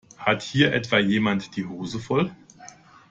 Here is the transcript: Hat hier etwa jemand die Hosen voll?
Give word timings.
Hat 0.17 0.41
hier 0.41 0.73
etwa 0.73 0.97
jemand 0.97 1.55
die 1.55 1.65
Hosen 1.67 1.99
voll? 1.99 2.31